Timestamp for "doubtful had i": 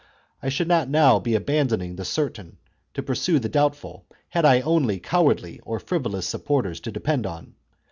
3.49-4.61